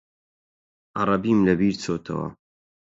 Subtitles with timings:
[0.99, 2.27] عەرەبیم لەبیر چۆتەوە.